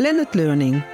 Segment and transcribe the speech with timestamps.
[0.00, 0.84] Blended learning.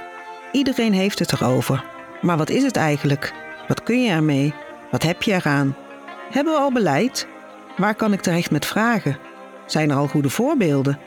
[0.51, 1.85] Iedereen heeft het erover.
[2.21, 3.33] Maar wat is het eigenlijk?
[3.67, 4.53] Wat kun je ermee?
[4.91, 5.75] Wat heb je eraan?
[6.31, 7.27] Hebben we al beleid?
[7.77, 9.17] Waar kan ik terecht met vragen?
[9.65, 10.99] Zijn er al goede voorbeelden?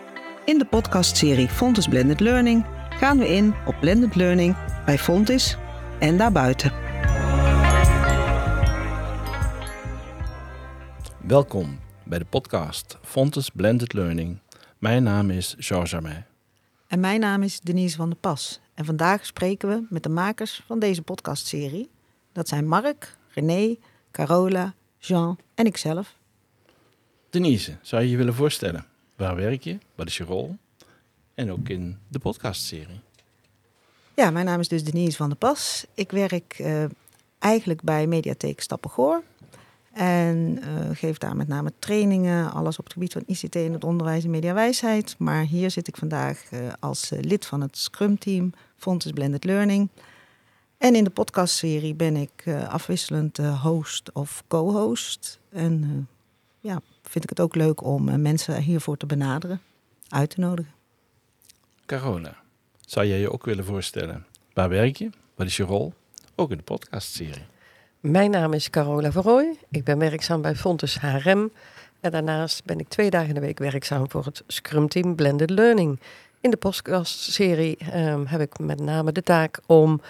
[0.44, 5.56] In de podcastserie Fontis Blended Learning gaan we in op blended learning bij Fontis
[5.98, 6.72] en daarbuiten.
[11.26, 14.38] Welkom bij de podcast Fontes Blended Learning.
[14.78, 16.29] Mijn naam is Georges Armé.
[16.90, 18.60] En mijn naam is Denise van der Pas.
[18.74, 21.90] En vandaag spreken we met de makers van deze podcastserie.
[22.32, 23.76] Dat zijn Mark, René,
[24.10, 26.14] Carola, Jean en ikzelf.
[27.30, 28.86] Denise, zou je je willen voorstellen?
[29.16, 29.78] Waar werk je?
[29.94, 30.56] Wat is je rol?
[31.34, 33.00] En ook in de podcastserie.
[34.14, 35.86] Ja, mijn naam is dus Denise van der Pas.
[35.94, 36.84] Ik werk uh,
[37.38, 39.22] eigenlijk bij Mediatheek Stappengoor.
[39.92, 43.84] En uh, geef daar met name trainingen, alles op het gebied van ICT in het
[43.84, 45.14] onderwijs en mediawijsheid.
[45.18, 49.88] Maar hier zit ik vandaag uh, als uh, lid van het Scrum-team Fontes Blended Learning.
[50.78, 55.40] En in de podcastserie ben ik afwisselend host of co-host.
[55.48, 56.08] En
[56.60, 59.60] ja, vind ik het ook leuk om mensen hiervoor te benaderen,
[60.08, 60.72] uit te nodigen.
[61.86, 62.36] Carola,
[62.80, 64.26] zou jij je ook willen voorstellen?
[64.52, 65.10] Waar werk je?
[65.34, 65.92] Wat is je rol?
[66.34, 67.49] Ook in de podcastserie.
[68.00, 69.56] Mijn naam is Carola Verrooy.
[69.70, 71.50] Ik ben werkzaam bij Fontes HRM.
[72.00, 75.50] En daarnaast ben ik twee dagen in de week werkzaam voor het Scrum Team Blended
[75.50, 76.00] Learning.
[76.40, 80.00] In de podcastserie um, heb ik met name de taak om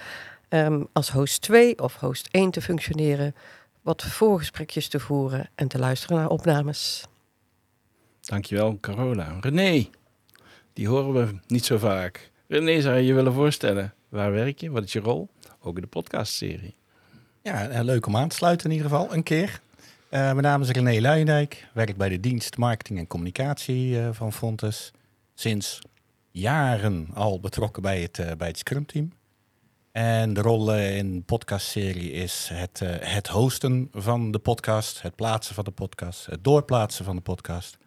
[0.48, 3.34] um, als host 2 of host 1 te functioneren,
[3.82, 7.04] wat voorgesprekjes te voeren en te luisteren naar opnames.
[8.20, 9.36] Dankjewel, Carola.
[9.40, 9.88] René,
[10.72, 12.30] die horen we niet zo vaak.
[12.46, 13.94] René, zou je je willen voorstellen?
[14.08, 14.70] Waar werk je?
[14.70, 15.28] Wat is je rol?
[15.60, 16.78] Ook in de podcastserie.
[17.42, 19.60] Ja, leuk om aan te sluiten in ieder geval, een keer.
[20.10, 24.32] Uh, mijn naam is René Luijendijk, werk bij de dienst Marketing en Communicatie uh, van
[24.32, 24.92] Fontes.
[25.34, 25.78] Sinds
[26.30, 29.12] jaren al betrokken bij het, bij het Scrum Team.
[29.92, 35.54] En de rol in de podcastserie is het, het hosten van de podcast, het plaatsen
[35.54, 37.78] van de podcast, het doorplaatsen van de podcast.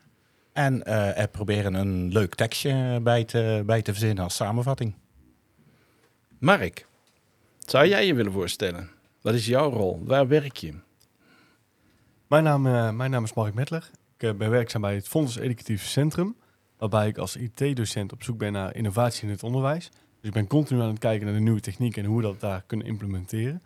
[0.53, 0.85] En
[1.16, 4.94] er proberen een leuk tekstje bij te, bij te verzinnen als samenvatting.
[6.39, 6.88] Mark,
[7.59, 9.01] zou jij je willen voorstellen?
[9.23, 10.01] Wat is jouw rol?
[10.06, 10.73] Waar werk je?
[12.28, 13.89] Mijn naam, uh, mijn naam is Mark Metler.
[14.17, 16.35] Ik uh, ben werkzaam bij het Fonds Educatief Centrum,
[16.78, 19.89] waarbij ik als IT-docent op zoek ben naar innovatie in het onderwijs.
[19.89, 22.39] Dus ik ben continu aan het kijken naar de nieuwe techniek en hoe we dat
[22.39, 23.62] daar kunnen implementeren.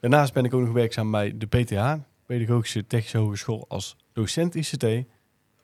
[0.00, 1.94] Daarnaast ben ik ook nog werkzaam bij de PTH,
[2.26, 4.84] Pedagogische Technische Hogeschool, als docent ICT.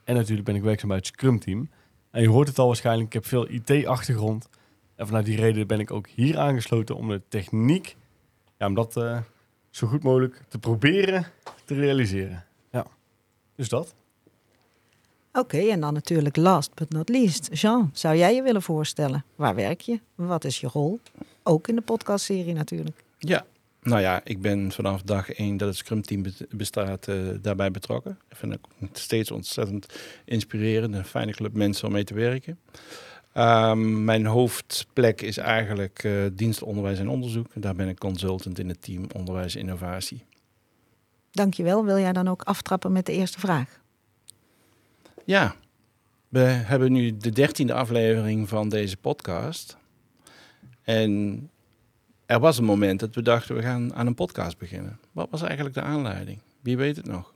[0.04, 1.70] En natuurlijk ben ik werkzaam bij het Scrum-team.
[2.10, 4.48] En je hoort het al waarschijnlijk, ik heb veel IT-achtergrond.
[4.94, 7.96] En vanuit die reden ben ik ook hier aangesloten om de techniek
[8.62, 9.18] ja, om dat uh,
[9.70, 11.26] zo goed mogelijk te proberen
[11.64, 12.44] te realiseren.
[12.70, 12.86] Ja,
[13.54, 13.94] dus dat.
[15.32, 17.48] Oké, okay, en dan natuurlijk last but not least.
[17.52, 19.24] Jean, zou jij je willen voorstellen?
[19.36, 20.00] Waar werk je?
[20.14, 21.00] Wat is je rol?
[21.42, 23.04] Ook in de podcastserie natuurlijk.
[23.18, 23.44] Ja,
[23.80, 28.18] nou ja, ik ben vanaf dag één dat het Scrum Team bestaat uh, daarbij betrokken.
[28.28, 29.86] Ik vind het steeds ontzettend
[30.24, 30.94] inspirerend.
[30.94, 32.58] Een fijne club mensen om mee te werken.
[33.34, 37.46] Um, mijn hoofdplek is eigenlijk uh, dienst onderwijs en onderzoek.
[37.54, 40.24] Daar ben ik consultant in het team onderwijs en innovatie.
[41.30, 41.84] Dankjewel.
[41.84, 43.80] Wil jij dan ook aftrappen met de eerste vraag?
[45.24, 45.54] Ja,
[46.28, 49.76] we hebben nu de dertiende aflevering van deze podcast.
[50.82, 51.50] En
[52.26, 54.98] er was een moment dat we dachten, we gaan aan een podcast beginnen.
[55.12, 56.38] Wat was eigenlijk de aanleiding?
[56.60, 57.34] Wie weet het nog?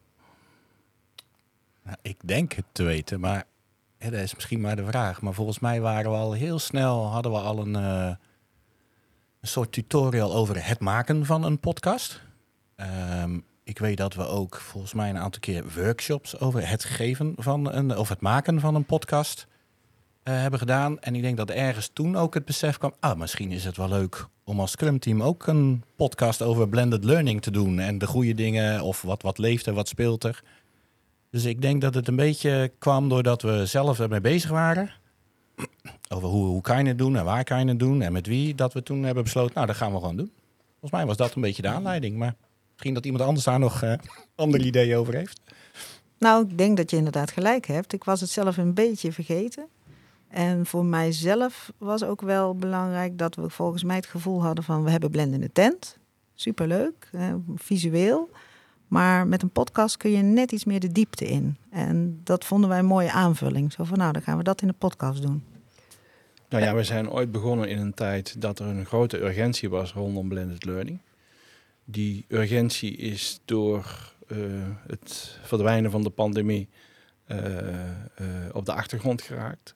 [1.83, 3.45] Nou, ik denk het te weten, maar
[4.11, 5.21] dat is misschien maar de vraag.
[5.21, 8.15] Maar volgens mij waren we al heel snel, hadden we al een, uh,
[9.41, 12.23] een soort tutorial over het maken van een podcast.
[13.23, 17.35] Um, ik weet dat we ook volgens mij een aantal keer workshops over het geven
[17.37, 19.47] van een, of het maken van een podcast
[20.25, 21.01] uh, hebben gedaan.
[21.01, 23.89] En ik denk dat ergens toen ook het besef kwam, ah, misschien is het wel
[23.89, 27.79] leuk om als Scrum Team ook een podcast over blended learning te doen.
[27.79, 30.43] En de goede dingen of wat, wat leeft er, wat speelt er.
[31.37, 34.91] Dus ik denk dat het een beetje kwam doordat we zelf ermee bezig waren.
[36.09, 38.27] Over hoe, hoe kan je het doen en waar kan je het doen en met
[38.27, 38.55] wie.
[38.55, 40.33] Dat we toen hebben besloten, nou dat gaan we gewoon doen.
[40.71, 42.17] Volgens mij was dat een beetje de aanleiding.
[42.17, 42.35] Maar
[42.73, 43.93] misschien dat iemand anders daar nog uh,
[44.35, 45.41] andere ideeën over heeft.
[46.19, 47.93] Nou, ik denk dat je inderdaad gelijk hebt.
[47.93, 49.67] Ik was het zelf een beetje vergeten.
[50.29, 54.85] En voor mijzelf was ook wel belangrijk dat we volgens mij het gevoel hadden van...
[54.85, 55.99] we hebben blendende tent.
[56.35, 58.31] Superleuk, eh, visueel.
[58.89, 61.57] Maar met een podcast kun je net iets meer de diepte in.
[61.71, 63.73] En dat vonden wij een mooie aanvulling.
[63.73, 65.45] Zo van, nou, dan gaan we dat in de podcast doen.
[66.49, 69.93] Nou ja, we zijn ooit begonnen in een tijd dat er een grote urgentie was
[69.93, 71.01] rondom blended learning.
[71.85, 74.39] Die urgentie is door uh,
[74.87, 76.69] het verdwijnen van de pandemie
[77.29, 79.75] uh, uh, op de achtergrond geraakt.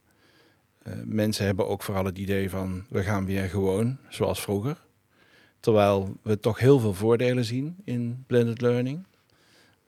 [0.82, 4.76] eh, mensen hebben ook vooral het idee van we gaan weer gewoon zoals vroeger.
[5.60, 9.04] Terwijl we toch heel veel voordelen zien in blended learning.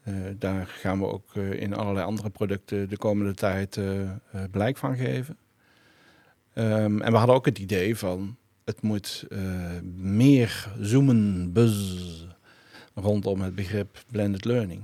[0.05, 4.11] Uh, daar gaan we ook uh, in allerlei andere producten de komende tijd uh,
[4.51, 5.37] blijk van geven.
[6.55, 9.27] Um, en we hadden ook het idee van het moet
[9.97, 11.53] meer zoomen,
[12.95, 14.83] rondom het begrip blended learning.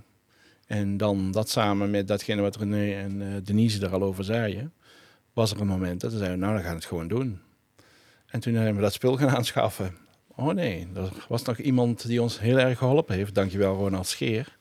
[0.66, 4.72] En dan dat samen met datgene wat René en Denise er al over zeiden,
[5.32, 7.40] was er een moment dat we zeiden, nou dan gaan we het gewoon doen.
[8.26, 9.96] En toen hebben we dat spul gaan aanschaffen.
[10.40, 13.34] Oh nee, er was nog iemand die ons heel erg geholpen heeft.
[13.34, 14.58] Dankjewel Ronald Scheer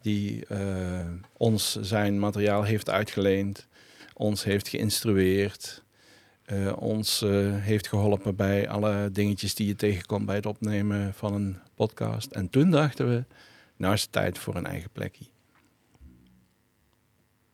[0.00, 3.66] die uh, ons zijn materiaal heeft uitgeleend,
[4.14, 5.82] ons heeft geïnstrueerd,
[6.46, 11.34] uh, ons uh, heeft geholpen bij alle dingetjes die je tegenkomt bij het opnemen van
[11.34, 12.30] een podcast.
[12.30, 13.24] En toen dachten we,
[13.76, 15.24] nou is het tijd voor een eigen plekje.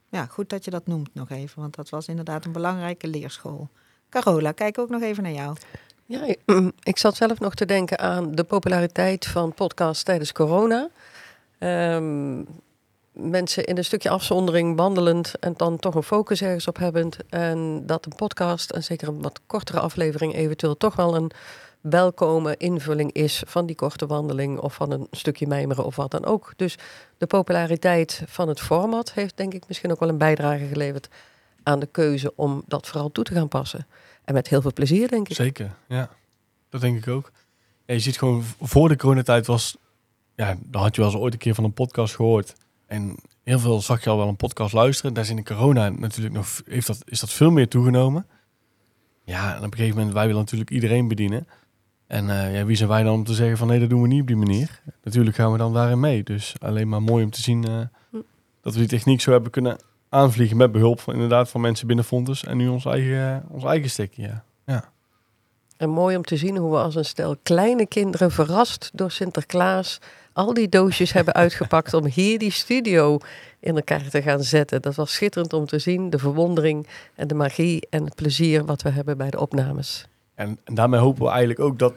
[0.09, 3.69] Ja, goed dat je dat noemt nog even, want dat was inderdaad een belangrijke leerschool.
[4.09, 5.57] Carola, kijk ook nog even naar jou.
[6.07, 6.41] Ja, ik,
[6.83, 10.89] ik zat zelf nog te denken aan de populariteit van podcasts tijdens corona.
[11.59, 12.47] Um,
[13.13, 17.17] mensen in een stukje afzondering wandelend en dan toch een focus ergens op hebbend.
[17.29, 21.31] En dat een podcast, en zeker een wat kortere aflevering, eventueel toch wel een
[21.81, 26.25] welkome invulling is van die korte wandeling of van een stukje mijmeren of wat dan
[26.25, 26.53] ook.
[26.57, 26.79] Dus
[27.19, 31.09] de populariteit van het format heeft denk ik misschien ook wel een bijdrage geleverd
[31.63, 33.87] aan de keuze om dat vooral toe te gaan passen.
[34.25, 35.37] En met heel veel plezier, denk ik.
[35.37, 36.11] Zeker, ja.
[36.69, 37.33] Dat denk ik ook.
[37.87, 39.77] Ja, je ziet gewoon, voor de coronatijd was
[40.37, 42.55] ja, dan had je wel eens ooit een keer van een podcast gehoord.
[42.87, 45.15] En heel veel zag je al wel een podcast luisteren.
[45.15, 48.27] Daar is in de corona natuurlijk nog, heeft dat, is dat veel meer toegenomen.
[49.25, 51.47] Ja, en op een gegeven moment, wij willen natuurlijk iedereen bedienen.
[52.07, 54.09] En uh, ja, wie zijn wij dan om te zeggen van nee, dat doen we
[54.09, 54.83] niet op die manier.
[55.03, 56.23] Natuurlijk gaan we dan daarin mee.
[56.23, 58.21] Dus alleen maar mooi om te zien uh,
[58.61, 59.79] dat we die techniek zo hebben kunnen
[60.15, 62.45] aanvliegen met behulp van inderdaad van mensen binnen Fontes.
[62.45, 64.45] En nu ons eigen, ons eigen stekje, ja.
[64.67, 64.93] ja.
[65.77, 70.01] En mooi om te zien hoe we als een stel kleine kinderen verrast door Sinterklaas
[70.33, 73.19] al die doosjes hebben uitgepakt om hier die studio
[73.61, 74.83] in elkaar te gaan zetten.
[74.83, 78.83] Dat was schitterend om te zien, de verwondering en de magie en het plezier wat
[78.83, 80.09] we hebben bij de opnames.
[80.35, 81.95] En, en daarmee hopen we eigenlijk ook dat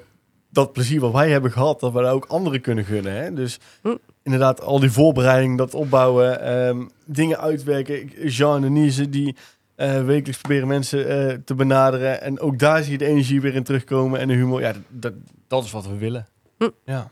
[0.49, 3.13] dat plezier wat wij hebben gehad, dat we dat ook anderen kunnen gunnen.
[3.13, 3.33] Hè?
[3.33, 3.95] Dus hm.
[4.27, 8.07] Inderdaad, al die voorbereiding, dat opbouwen, um, dingen uitwerken.
[8.29, 9.35] Jean en Denise, die
[9.77, 12.21] uh, wekelijks proberen mensen uh, te benaderen.
[12.21, 14.61] En ook daar zie je de energie weer in terugkomen en de humor.
[14.61, 15.13] Ja, dat,
[15.47, 16.27] dat is wat we willen.
[16.57, 16.69] Hm.
[16.85, 17.11] Ja.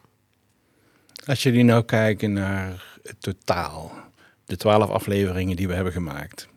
[1.25, 3.91] Als jullie nou kijken naar het totaal,
[4.45, 6.47] de twaalf afleveringen die we hebben gemaakt.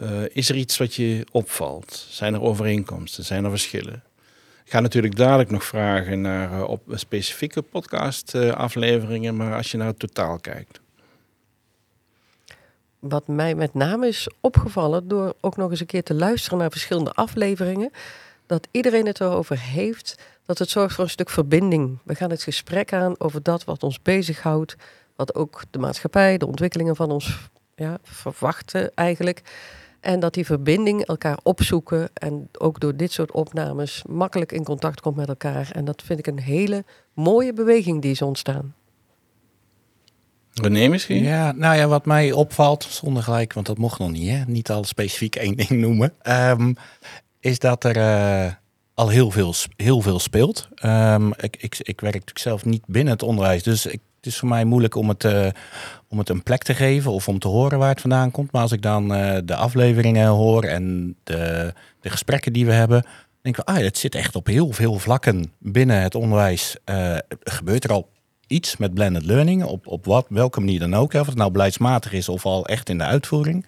[0.00, 2.06] Uh, is er iets wat je opvalt?
[2.10, 3.24] Zijn er overeenkomsten?
[3.24, 4.02] Zijn er verschillen?
[4.64, 9.70] Ik ga natuurlijk dadelijk nog vragen naar uh, op specifieke podcast uh, afleveringen, maar als
[9.70, 10.80] je naar het totaal kijkt.
[12.98, 16.70] Wat mij met name is opgevallen door ook nog eens een keer te luisteren naar
[16.70, 17.90] verschillende afleveringen,
[18.46, 21.98] dat iedereen het erover heeft dat het zorgt voor een stuk verbinding.
[22.04, 24.76] We gaan het gesprek aan over dat wat ons bezighoudt,
[25.16, 29.42] wat ook de maatschappij, de ontwikkelingen van ons ja, verwachten eigenlijk.
[30.04, 35.00] En dat die verbinding elkaar opzoeken en ook door dit soort opnames makkelijk in contact
[35.00, 35.70] komt met elkaar.
[35.72, 36.84] En dat vind ik een hele
[37.14, 38.74] mooie beweging die is ontstaan.
[40.52, 41.22] René misschien?
[41.22, 44.42] Ja, nou ja, wat mij opvalt, zonder gelijk, want dat mocht nog niet, hè?
[44.46, 46.76] niet al specifiek één ding noemen, um,
[47.40, 47.96] is dat er...
[47.96, 48.52] Uh,
[48.94, 50.68] al heel veel, heel veel speelt.
[50.84, 54.38] Um, ik, ik, ik werk natuurlijk zelf niet binnen het onderwijs, dus ik, het is
[54.38, 55.46] voor mij moeilijk om het, uh,
[56.08, 58.52] om het een plek te geven of om te horen waar het vandaan komt.
[58.52, 63.04] Maar als ik dan uh, de afleveringen hoor en de, de gesprekken die we hebben,
[63.42, 66.76] denk ik, ah, het zit echt op heel veel vlakken binnen het onderwijs.
[66.90, 68.08] Uh, gebeurt er al
[68.46, 71.12] iets met blended learning, op, op wat, welke manier dan ook.
[71.12, 73.66] Hè, of het nou beleidsmatig is of al echt in de uitvoering.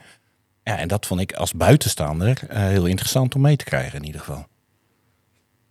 [0.63, 4.21] Ja, en dat vond ik als buitenstaander heel interessant om mee te krijgen in ieder
[4.21, 4.47] geval.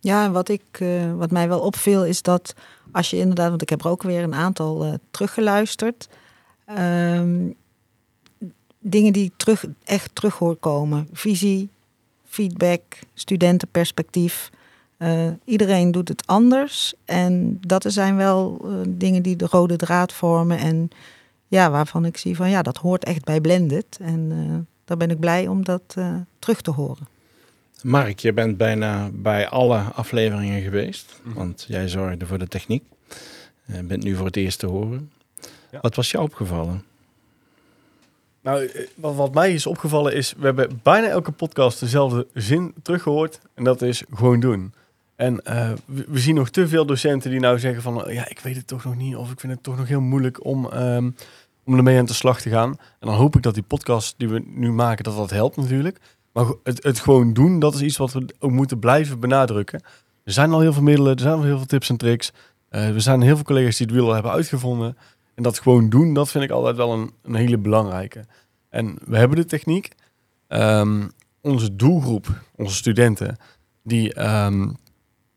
[0.00, 2.54] Ja, wat, ik, uh, wat mij wel opviel is dat
[2.92, 6.08] als je inderdaad, want ik heb er ook weer een aantal uh, teruggeluisterd.
[6.78, 7.54] Um,
[8.78, 11.08] dingen die terug, echt terug hoor komen.
[11.12, 11.68] Visie,
[12.24, 12.82] feedback,
[13.14, 14.50] studentenperspectief.
[14.98, 16.94] Uh, iedereen doet het anders.
[17.04, 20.58] En dat zijn wel dingen die de rode draad vormen.
[20.58, 20.90] En
[21.48, 23.98] ja, waarvan ik zie van ja, dat hoort echt bij Blended.
[24.00, 25.96] En daar ben ik blij om dat
[26.38, 27.06] terug te horen.
[27.86, 31.34] Mark, je bent bijna bij alle afleveringen geweest, mhm.
[31.36, 32.84] want jij zorgde voor de techniek.
[33.64, 35.12] Je bent nu voor het eerst te horen.
[35.70, 35.78] Ja.
[35.80, 36.84] Wat was jou opgevallen?
[38.40, 42.74] Nou, eh, wat, wat, mij is opgevallen is, we hebben bijna elke podcast dezelfde zin
[42.82, 43.40] teruggehoord.
[43.54, 44.74] En dat is gewoon doen.
[45.16, 48.56] En uh, we, zien nog te veel docenten die nou zeggen van, ja, ik weet
[48.56, 49.16] het toch nog niet.
[49.16, 51.14] Of ik vind het toch nog heel moeilijk om, um,
[51.64, 52.70] om ermee aan de slag te gaan.
[52.70, 56.00] En dan hoop ik dat die podcast die we nu maken, dat dat helpt natuurlijk.
[56.36, 59.82] Maar het, het gewoon doen, dat is iets wat we ook moeten blijven benadrukken.
[60.24, 62.32] Er zijn al heel veel middelen, er zijn al heel veel tips en tricks.
[62.68, 64.96] Eh, er zijn heel veel collega's die het wiel al hebben uitgevonden.
[65.34, 68.24] En dat gewoon doen, dat vind ik altijd wel een, een hele belangrijke.
[68.68, 69.88] En we hebben de techniek.
[70.48, 71.08] Ehm,
[71.40, 72.26] onze doelgroep,
[72.56, 73.36] onze studenten,
[73.82, 74.68] die, ehm,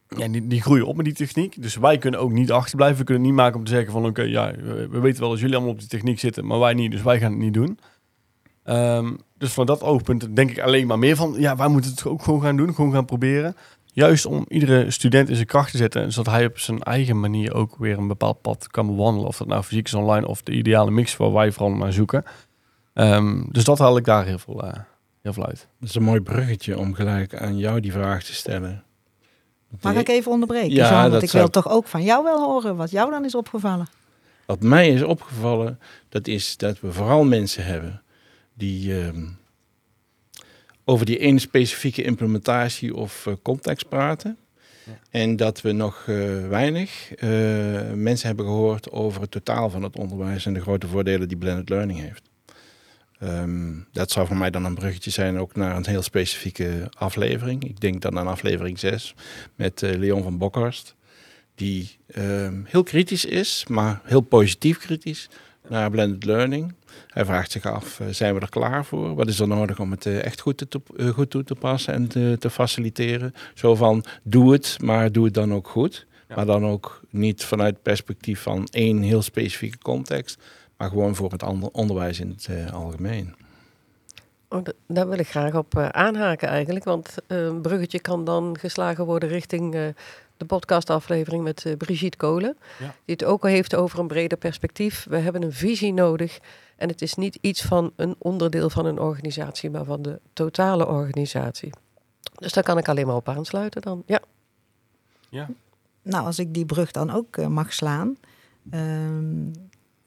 [0.08, 1.62] ja, die, groeien op met die techniek.
[1.62, 2.98] Dus wij kunnen ook niet achterblijven.
[2.98, 5.39] We kunnen niet maken om te zeggen van oké, ja, we, we weten wel dat
[5.39, 7.79] jullie allemaal op die techniek zitten, maar wij niet, dus wij gaan het niet doen.
[8.63, 12.05] Ehm, dus van dat oogpunt denk ik alleen maar meer van, ja, wij moeten het
[12.05, 13.55] ook gewoon gaan doen, gewoon gaan proberen.
[13.85, 17.53] Juist om iedere student in zijn kracht te zetten, zodat hij op zijn eigen manier
[17.53, 19.27] ook weer een bepaald pad kan bewandelen.
[19.27, 22.23] Of dat nou fysiek is online of de ideale mix waar wij vooral naar zoeken.
[22.93, 24.79] Ehm, dus dat haal ik daar heel veel, eh,
[25.21, 25.67] heel veel uit.
[25.79, 28.83] Dat is een mooi bruggetje om gelijk aan jou die vraag te stellen.
[29.81, 30.71] Mag ik even onderbreken?
[30.71, 31.11] Ja, Jean?
[31.11, 33.87] want ik zou wil toch ook van jou wel horen wat jou dan is opgevallen.
[34.45, 38.01] Wat mij is opgevallen, dat is dat we vooral mensen hebben
[38.59, 39.25] die ehm,
[40.83, 44.37] over die ene specifieke implementatie of eh, context praten.
[44.85, 44.99] Ja.
[45.09, 47.29] En dat we nog eh, weinig eh,
[47.93, 51.69] mensen hebben gehoord over het totaal van het onderwijs en de grote voordelen die blended
[51.69, 52.29] learning heeft.
[53.19, 57.63] Ehm, dat zou voor mij dan een bruggetje zijn ook naar een heel specifieke aflevering.
[57.63, 59.15] Ik denk dan aan aflevering 6
[59.55, 60.95] met Leon van Bokhorst.
[61.55, 65.29] Die ehm, heel kritisch is, maar heel positief kritisch
[65.67, 66.73] naar blended learning.
[67.07, 69.15] Hij vraagt zich af, eh, zijn we er klaar voor?
[69.15, 71.93] Wat is er nodig om het eh, echt goed, te eh, goed toe te passen
[71.93, 73.33] en te, te faciliteren?
[73.53, 76.07] Zo van, doe het, maar doe het dan ook goed.
[76.29, 76.35] Ja.
[76.35, 80.41] Maar dan ook niet vanuit het perspectief van één heel specifieke context,
[80.77, 83.35] maar gewoon voor het ander, onderwijs in het eh, algemeen.
[84.49, 86.85] Oh, daar wil ik graag op eh, aanhaken eigenlijk.
[86.85, 89.87] Want een bruggetje kan dan geslagen worden richting eh,
[90.39, 92.58] de podcastaflevering met eh, Brigitte Kolen.
[92.79, 92.96] Ja.
[93.05, 95.05] Die het ook al heeft over een breder perspectief.
[95.10, 96.39] We hebben een visie nodig.
[96.75, 100.88] En het is niet iets van een onderdeel van een organisatie, maar van de totale
[100.88, 101.69] organisatie.
[102.36, 104.03] Dus daar kan ik alleen maar op aansluiten dan.
[104.05, 104.22] Ja.
[105.29, 105.50] Ja,
[106.01, 108.17] Nou, als ik die brug dan ook eh, mag slaan.
[108.72, 109.51] Ehm,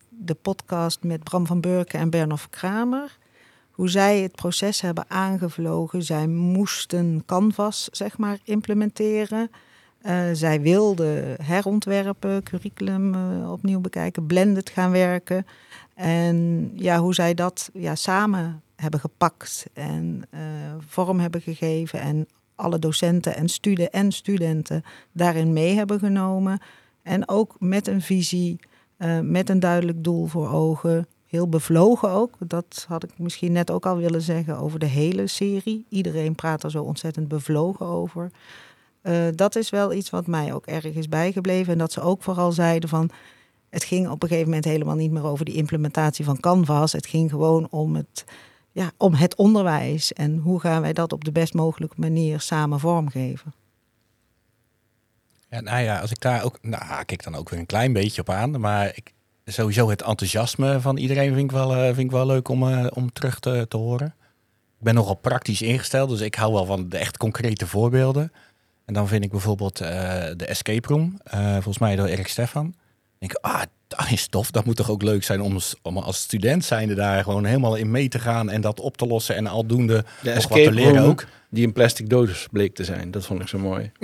[0.08, 3.18] de podcast met Bram van Burken en Bernhoff Kramer.
[3.70, 6.02] Hoe zij het proces hebben aangevlogen.
[6.02, 9.50] Zij moesten Canvas, zeg maar, implementeren.
[10.02, 15.46] Eh, zij wilden herontwerpen, curriculum eh, opnieuw bekijken, blended gaan werken.
[15.94, 20.40] En ja, hoe zij dat ja, samen hebben gepakt en eh,
[20.86, 22.00] vorm hebben gegeven.
[22.00, 24.82] En alle docenten en studen en studenten
[25.12, 26.60] daarin mee hebben genomen.
[27.02, 28.60] En ook met een visie,
[29.22, 31.06] met een duidelijk doel voor ogen.
[31.26, 32.34] Heel bevlogen ook.
[32.38, 35.86] Dat had ik misschien net ook al willen zeggen over de hele serie.
[35.88, 38.30] Iedereen praat er zo ontzettend bevlogen over.
[39.02, 41.72] Eh, dat is wel iets wat mij ook erg is bijgebleven.
[41.72, 43.10] En dat ze ook vooral zeiden van...
[43.70, 46.92] Het ging op een gegeven moment helemaal niet meer over die implementatie van Canvas.
[46.92, 48.24] Het ging gewoon om het,
[48.72, 50.12] ja, om het onderwijs.
[50.12, 53.52] En hoe gaan wij dat op de best mogelijke manier samen vormgeven.
[55.48, 57.92] Ja, nou ja, als ik daar ook, nou haak ik dan ook weer een klein
[57.92, 58.94] beetje op aan, maar
[59.44, 62.86] sowieso het enthousiasme van iedereen vind ik wel, eh, vind ik wel leuk om, eh,
[62.90, 64.14] om terug te, te horen.
[64.78, 68.32] Ik ben nogal praktisch ingesteld, dus ik hou wel van de echt concrete voorbeelden.
[68.84, 69.88] En dan vind ik bijvoorbeeld eh,
[70.36, 72.74] de Escape Room, eh, volgens mij door Erik Stefan.
[73.18, 74.50] Denk ik, ah, dat is tof.
[74.50, 75.40] Dat moet toch ook leuk zijn
[75.82, 79.06] om, als student zijnde daar gewoon helemaal in mee te gaan en dat op te
[79.06, 81.24] lossen en aldoende De nog wat te leren ook.
[81.50, 83.10] die een plastic doos bleek te zijn.
[83.10, 83.90] Dat vond ik zo mooi.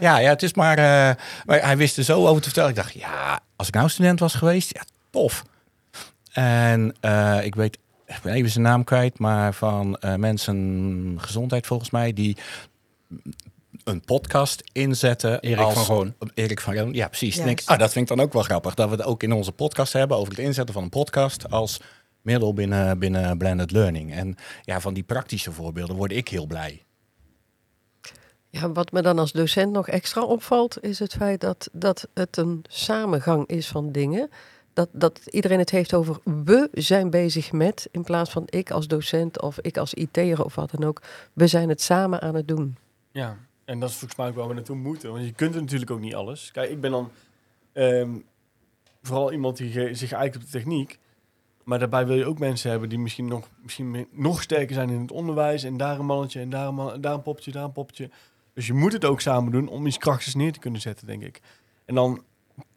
[0.00, 2.70] Ja, ja, het is maar, eh, maar hij wist er zo over te vertellen.
[2.70, 5.44] Ik dacht, ja, als ik nou student was geweest, ja, tof.
[6.32, 6.94] En
[7.42, 12.36] ik weet, ik ben even zijn naam kwijt, maar van mensen gezondheid volgens mij, die
[13.84, 15.40] een podcast inzetten.
[15.40, 16.14] Erik als, van Roon.
[16.34, 17.36] Erik van Roon, ja precies.
[17.36, 19.52] Denk, ah, dat vind ik dan ook wel grappig, dat we het ook in onze
[19.52, 21.80] podcast hebben over het inzetten van een podcast als
[22.22, 24.14] middel binnen, binnen blended learning.
[24.14, 26.84] En ja, van die praktische voorbeelden word ik heel blij.
[28.50, 32.36] Ja, wat me dan als docent nog extra opvalt, is het feit dat, dat het
[32.36, 34.30] een samengang is van dingen.
[34.72, 38.86] Dat, dat iedereen het heeft over we zijn bezig met, in plaats van ik als
[38.86, 41.02] docent of ik als IT'er of wat dan ook.
[41.32, 42.76] We zijn het samen aan het doen.
[43.16, 45.12] Ja, en dat is volgens mij ook waar we naartoe moeten.
[45.12, 46.50] Want je kunt er natuurlijk ook niet alles.
[46.50, 47.10] Kijk, ik ben dan
[47.72, 48.10] ehm,
[49.02, 50.98] vooral iemand die zich eikt op de techniek.
[51.64, 55.00] Maar daarbij wil je ook mensen hebben die misschien nog, misschien nog sterker zijn in
[55.00, 55.62] het onderwijs.
[55.62, 57.22] En daar een mannetje, en daar een, man, daar een
[57.72, 58.10] poppetje.
[58.54, 61.22] Dus je moet het ook samen doen om iets krachtigs neer te kunnen zetten, denk
[61.22, 61.40] ik.
[61.84, 62.24] En dan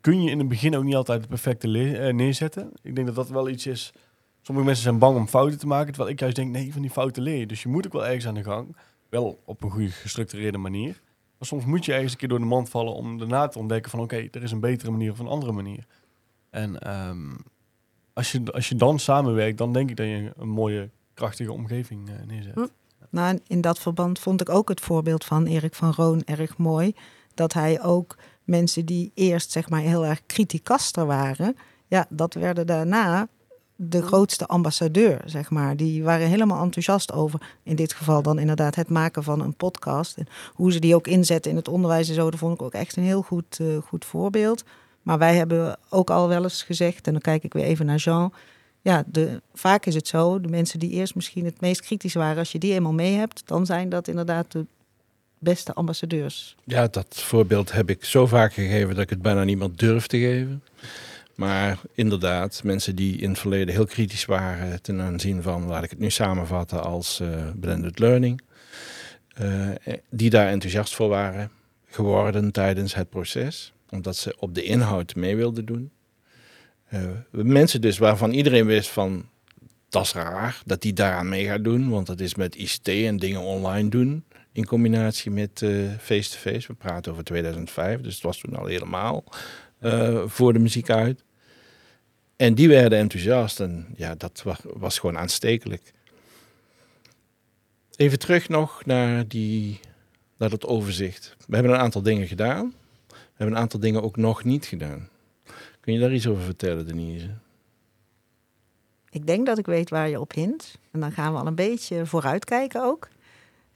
[0.02, 2.72] kun je in het begin ook niet altijd het perfecte eh, neerzetten.
[2.82, 3.94] Ik denk dat dat wel iets is...
[4.42, 5.88] Sommige mensen zijn bang om fouten te maken.
[5.88, 7.48] Terwijl ik juist denk, nee, van die fouten leer.
[7.48, 8.76] Dus je moet ook wel ergens aan de gang.
[9.10, 11.02] Wel op een goede gestructureerde manier.
[11.38, 13.92] Maar soms moet je ergens een keer door de mand vallen om daarna te ontdekken
[13.92, 15.86] van oké, er is een betere manier of een andere manier.
[16.50, 17.36] En ehm,
[18.14, 22.10] als, je, als je dan samenwerkt, dan denk ik dat je een mooie krachtige omgeving
[22.10, 22.54] eh, neerzet.
[22.54, 22.66] Hm.
[23.10, 26.94] Nou, in dat verband vond ik ook het voorbeeld van Erik van Roon erg mooi.
[27.34, 31.56] Dat hij ook mensen die eerst zeg maar heel erg criticaster waren,
[31.88, 33.28] ja, dat werden daarna
[33.82, 35.76] de grootste ambassadeur, zeg maar.
[35.76, 40.18] Die waren helemaal enthousiast over, in dit geval dan inderdaad het maken van een podcast.
[40.18, 42.74] En hoe ze die ook inzetten in het onderwijs en zo, dat vond ik ook
[42.74, 44.64] echt een heel goed, eh, goed voorbeeld.
[45.02, 47.98] Maar wij hebben ook al wel eens gezegd, en dan kijk ik weer even naar
[47.98, 48.34] Jean.
[48.82, 52.38] Ja, de, vaak is het zo, de mensen die eerst misschien het meest kritisch waren,
[52.38, 54.66] als je die eenmaal mee hebt, dan zijn dat inderdaad de
[55.38, 56.56] beste ambassadeurs.
[56.64, 60.18] Ja, dat voorbeeld heb ik zo vaak gegeven dat ik het bijna niemand durf te
[60.18, 60.64] geven.
[61.40, 65.90] Maar inderdaad, mensen die in het verleden heel kritisch waren ten aanzien van, laat ik
[65.90, 67.28] het nu samenvatten als eh,
[67.60, 68.42] blended learning,
[69.34, 69.70] eh,
[70.10, 71.52] die daar enthousiast voor waren
[71.86, 75.92] geworden tijdens het proces, omdat ze op de inhoud mee wilden doen.
[76.86, 79.26] Eh, mensen dus waarvan iedereen wist van,
[79.90, 83.18] dat is raar dat die daaraan mee gaat doen, want dat is met ICT en
[83.18, 85.66] dingen online doen in combinatie met
[86.00, 86.68] face-to-face.
[86.68, 89.24] We praten over 2005, dus het was toen al helemaal
[89.82, 91.24] uh, voor de muziek uit.
[92.40, 95.94] En die werden enthousiast en ja, dat was, was gewoon aanstekelijk.
[97.96, 99.80] Even terug nog naar, die,
[100.38, 101.36] naar dat overzicht.
[101.48, 102.74] We hebben een aantal dingen gedaan.
[103.08, 105.10] We hebben een aantal dingen ook nog niet gedaan.
[105.80, 107.30] Kun je daar iets over vertellen, Denise?
[109.10, 110.78] Ik denk dat ik weet waar je op hint.
[110.92, 113.08] En dan gaan we al een beetje vooruitkijken ook.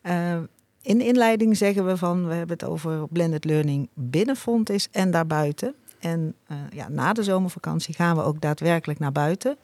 [0.03, 0.39] Uh,
[0.81, 5.11] in de inleiding zeggen we van, we hebben het over blended learning binnen Fontis en
[5.11, 5.75] daarbuiten.
[6.03, 9.57] En uh, ja, na de zomervakantie gaan we ook daadwerkelijk naar buiten.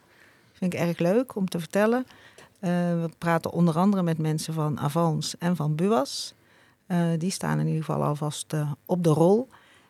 [0.52, 2.06] Vind ik erg leuk om te vertellen.
[2.08, 2.70] Uh,
[3.02, 6.34] we praten onder andere met mensen van Avans en van Buas.
[6.88, 8.54] Uh, die staan in ieder geval alvast
[8.86, 9.48] op de rol.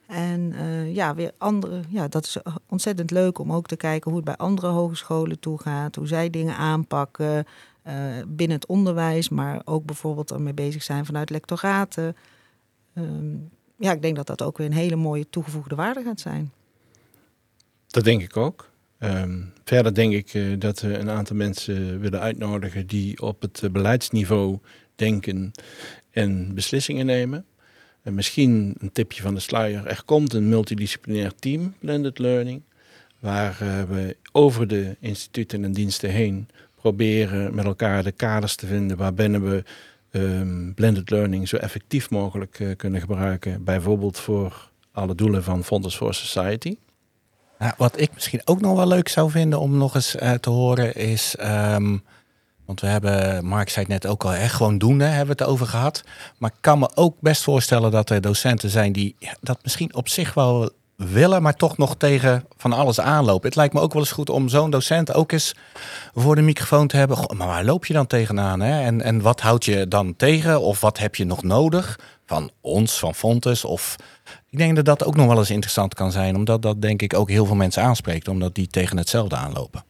[0.08, 0.54] En
[0.94, 2.38] ja, weer andere, ja, dat is
[2.68, 6.30] ontzettend leuk om ook te kijken hoe het bij andere hogescholen toe gaat, hoe zij
[6.30, 7.46] dingen aanpakken,
[8.28, 12.16] binnen het onderwijs, maar ook bijvoorbeeld ermee bezig zijn vanuit lectoraten.
[12.94, 16.52] Um, ja, ik denk dat dat ook weer een hele mooie toegevoegde waarde gaat zijn.
[17.88, 18.70] Dat denk ik ook.
[19.00, 23.64] Um, verder denk ik uh, dat we een aantal mensen willen uitnodigen die op het
[23.72, 24.60] beleidsniveau
[24.96, 25.52] denken
[26.12, 27.46] en beslissingen nemen.
[28.02, 29.88] En misschien een tipje van de sluier.
[29.88, 32.62] Er komt een multidisciplinair team, Blended Learning,
[33.20, 38.68] waar uh, we over de instituten en diensten heen proberen met elkaar de kaders te
[38.68, 39.64] vinden waarbinnen we
[40.12, 43.64] um, blended learning zo effectief mogelijk uh, kunnen gebruiken.
[43.64, 46.78] Bijvoorbeeld voor alle doelen van Fonds for Society.
[47.60, 50.50] Nou, wat ik misschien ook nog wel leuk zou vinden om nog eens uh, te
[50.50, 51.36] horen is...
[51.42, 52.04] Um,
[52.66, 55.44] want we hebben, Mark zei het net ook al, echt gewoon doen, hè, hebben we
[55.44, 56.04] het over gehad.
[56.38, 60.10] Maar ik kan me ook best voorstellen dat er docenten zijn die dat misschien op
[60.10, 60.70] zich wel
[61.08, 63.48] willen, maar toch nog tegen van alles aanlopen.
[63.48, 65.56] Het lijkt me ook wel eens goed om zo'n docent ook eens
[66.14, 67.18] voor de microfoon te hebben.
[67.18, 68.60] Goh, maar waar loop je dan tegenaan?
[68.60, 68.82] Hè?
[68.82, 70.62] En, en wat houd je dan tegen?
[70.62, 73.66] Of wat heb je nog nodig van ons, van Fontes?
[73.66, 73.96] Of
[74.50, 77.14] ik denk dat dat ook nog wel eens interessant kan zijn, omdat dat denk ik
[77.14, 79.84] ook heel veel mensen aanspreekt, omdat die tegen hetzelfde aanlopen.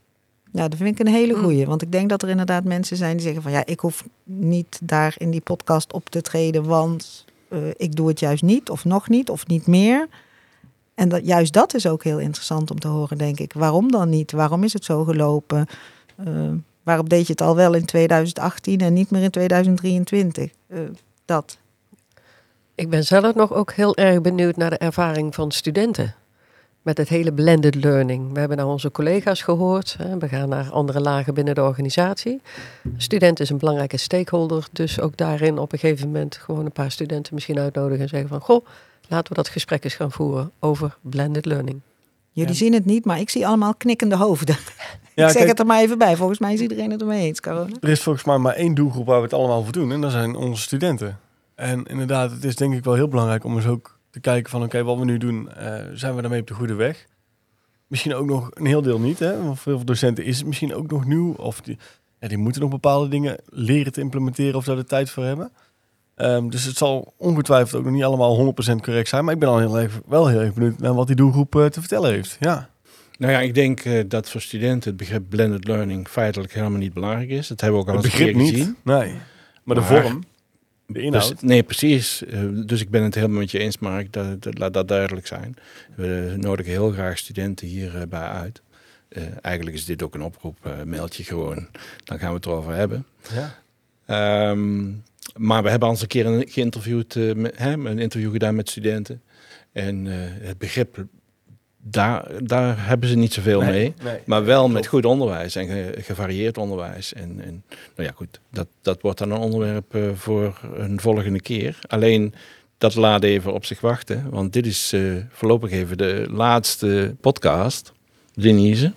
[0.51, 1.65] Ja, dat vind ik een hele goeie.
[1.65, 4.79] Want ik denk dat er inderdaad mensen zijn die zeggen van ja, ik hoef niet
[4.83, 8.85] daar in die podcast op te treden, want uh, ik doe het juist niet, of
[8.85, 10.07] nog niet, of niet meer.
[10.99, 13.53] En dat, juist dat is ook heel interessant om te horen, denk ik.
[13.53, 14.31] Waarom dan niet?
[14.31, 15.65] Waarom is het zo gelopen?
[16.27, 16.51] Uh,
[16.83, 20.51] waarom deed je het al wel in 2018 en niet meer in 2023?
[20.67, 20.79] Uh,
[21.25, 21.57] dat.
[22.75, 26.15] Ik ben zelf nog ook heel erg benieuwd naar de ervaring van studenten.
[26.81, 28.33] Met het hele blended learning.
[28.33, 29.97] We hebben naar onze collega's gehoord.
[30.19, 32.41] We gaan naar andere lagen binnen de organisatie.
[32.97, 34.67] Student is een belangrijke stakeholder.
[34.71, 38.29] Dus ook daarin op een gegeven moment gewoon een paar studenten misschien uitnodigen en zeggen
[38.29, 38.41] van...
[38.41, 38.65] Goh,
[39.09, 41.81] laten we dat gesprek eens gaan voeren over blended learning.
[42.31, 42.57] Jullie ja.
[42.57, 44.57] zien het niet, maar ik zie allemaal knikkende hoofden.
[45.15, 46.15] Ja, ik zeg kijk, het er maar even bij.
[46.15, 47.39] Volgens mij is iedereen het ermee eens.
[47.41, 49.91] Er is volgens mij maar één doelgroep waar we het allemaal voor doen.
[49.91, 51.19] En dat zijn onze studenten.
[51.55, 54.59] En inderdaad, het is denk ik wel heel belangrijk om eens ook te kijken van...
[54.59, 57.05] oké, okay, wat we nu doen, uh, zijn we daarmee op de goede weg?
[57.87, 59.19] Misschien ook nog een heel deel niet.
[59.19, 59.43] Hè?
[59.43, 61.33] Want voor veel docenten is het misschien ook nog nieuw.
[61.33, 61.77] Of die,
[62.19, 65.51] ja, die moeten nog bepaalde dingen leren te implementeren of daar de tijd voor hebben.
[66.21, 69.25] Um, dus het zal ongetwijfeld ook nog niet allemaal 100% correct zijn.
[69.25, 71.65] Maar ik ben al heel erg, wel heel erg benieuwd naar wat die doelgroep uh,
[71.65, 72.37] te vertellen heeft.
[72.39, 72.69] Ja.
[73.17, 76.93] Nou ja, ik denk uh, dat voor studenten het begrip blended learning feitelijk helemaal niet
[76.93, 77.47] belangrijk is.
[77.47, 78.49] Dat hebben we ook al eens begrip niet.
[78.49, 78.75] gezien.
[78.83, 79.13] Nee,
[79.63, 80.23] maar de maar, vorm,
[80.85, 81.29] de inhoud.
[81.29, 82.23] Dus, nee, precies.
[82.23, 84.13] Uh, dus ik ben het helemaal met je eens, Mark.
[84.13, 85.55] Dat, dat, laat dat duidelijk zijn.
[85.95, 88.61] We nodigen heel graag studenten hierbij uit.
[89.41, 90.57] eigenlijk is dit ook een oproep.
[90.85, 91.67] mailtje gewoon.
[92.03, 93.05] Dan gaan we het erover hebben.
[93.33, 94.51] Ja.
[94.51, 95.03] Um,
[95.37, 98.55] maar we hebben al eens een keer een, geïnterviewd, uh, met, hè, een interview gedaan
[98.55, 99.21] met studenten.
[99.71, 101.05] En uh, het begrip
[101.83, 103.93] daar, daar hebben ze niet zoveel Nee, mee.
[104.03, 104.19] nee.
[104.25, 107.13] Maar wel met goed onderwijs en ge- gevarieerd onderwijs.
[107.13, 107.63] En, en
[107.95, 111.79] nou ja, goed, dat, dat wordt dan een onderwerp eh, voor een volgende keer.
[111.87, 112.33] Alleen
[112.77, 117.91] dat laat even op zich wachten, want dit is eh, voorlopig even de laatste podcast.
[118.33, 118.93] Denise.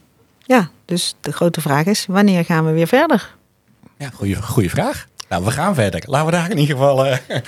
[0.46, 3.34] Ja, dus de grote vraag is, wanneer gaan we weer verder?
[3.98, 5.08] Ja, goede, goede vraag.
[5.32, 6.02] Nou, we gaan verder.
[6.06, 7.06] Laten we daar in ieder geval.
[7.06, 7.42] eh, we-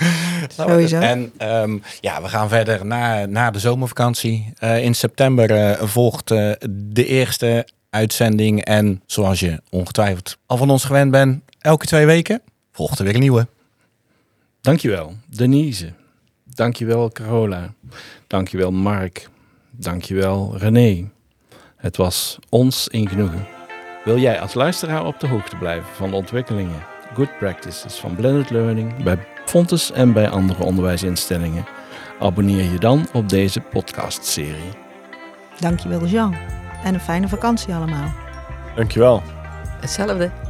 [0.49, 0.99] Sowieso.
[0.99, 4.53] En ehm, ja, we gaan verder na, na de zomervakantie.
[4.57, 8.63] Eh, in september eh, volgt eh, de eerste uitzending.
[8.63, 13.13] En zoals je ongetwijfeld al van ons gewend bent, elke twee weken volgt er weer
[13.13, 13.47] een nieuwe.
[14.61, 15.93] Dankjewel, Denise.
[16.43, 17.73] Dankjewel, Carola.
[18.27, 19.29] Dankjewel, Mark.
[19.71, 21.09] Dankjewel, René.
[21.75, 23.47] Het was ons in genoegen.
[24.03, 26.83] Wil jij als luisteraar op de hoogte blijven van de ontwikkelingen,
[27.15, 31.65] good practices van blended learning bij Fontes en bij andere onderwijsinstellingen?
[32.19, 34.71] Abonneer je dan op deze podcastserie.
[35.59, 36.35] Dankjewel Jean.
[36.83, 38.13] En een fijne vakantie allemaal.
[38.75, 39.21] Dankjewel.
[39.81, 40.44] Hetzelfde.